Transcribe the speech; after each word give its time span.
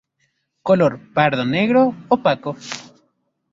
Color: 0.63 0.93
pardo-negro, 1.13 1.93
opaco. 2.09 2.57